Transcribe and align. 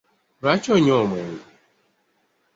Lwaki 0.41 0.69
onywa 0.75 0.93
omwenge? 1.03 1.43